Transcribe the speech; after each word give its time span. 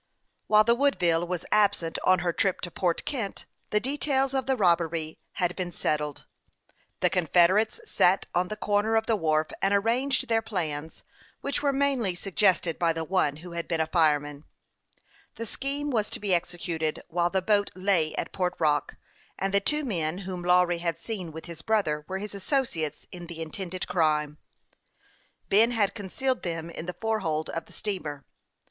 While 0.47 0.63
the 0.63 0.73
Woodville 0.73 1.27
was 1.27 1.45
absent 1.51 1.99
on 2.03 2.19
her 2.25 2.33
trip 2.33 2.59
to 2.61 2.71
Port 2.71 3.05
Kent, 3.05 3.45
the 3.69 3.79
details 3.79 4.33
of 4.33 4.47
the 4.47 4.55
robbery 4.55 5.19
had 5.33 5.55
been 5.55 5.71
set 5.71 5.99
tled. 5.99 6.25
The 7.01 7.09
confederates 7.11 7.79
sat 7.85 8.25
on 8.33 8.47
the 8.47 8.55
corner 8.55 8.95
of 8.95 9.05
the 9.05 9.15
wharf 9.15 9.49
and 9.61 9.75
arranged 9.75 10.27
their 10.27 10.41
plans, 10.41 11.03
which 11.41 11.61
were 11.61 11.71
mainly 11.71 12.15
suggested 12.15 12.79
by 12.79 12.93
the 12.93 13.03
one 13.03 13.37
who 13.45 13.51
had 13.51 13.67
been 13.67 13.79
a 13.79 13.85
fireman. 13.85 14.45
The 15.35 15.45
scheme 15.45 15.91
was 15.91 16.09
to 16.09 16.19
be 16.19 16.33
executed 16.33 17.03
while 17.07 17.29
the 17.29 17.43
boat 17.43 17.69
lay 17.75 18.15
at 18.15 18.31
Port 18.31 18.53
THE 18.57 18.65
YOUNG 18.65 18.71
PILOT 18.71 18.81
OF 18.81 18.83
LAKE 18.89 19.37
CHAMPLAIX. 19.37 19.37
281 19.37 19.37
Rock, 19.37 19.37
and 19.37 19.53
the 19.53 19.59
two 19.59 19.83
men 19.85 20.19
Avhom 20.43 20.47
Lawry 20.47 20.77
had 20.79 20.99
seen 20.99 21.31
with 21.31 21.45
his 21.45 21.61
brother 21.61 22.05
were 22.07 22.17
his 22.17 22.33
associates 22.33 23.05
in 23.11 23.27
the 23.27 23.39
intended 23.39 23.87
crime. 23.87 24.39
Ben 25.49 25.69
had 25.69 25.93
concealed 25.93 26.41
them 26.41 26.71
in 26.71 26.87
the 26.87 26.93
fore 26.99 27.19
hold 27.19 27.51
of 27.51 27.65
the 27.67 27.73
steamer. 27.73 28.25